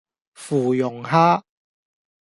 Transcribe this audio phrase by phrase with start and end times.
[0.33, 1.43] 芙蓉蝦